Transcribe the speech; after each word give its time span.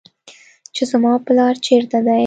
چې 0.75 0.83
زما 0.91 1.13
پلار 1.25 1.53
چېرته 1.65 1.97
دى. 2.07 2.19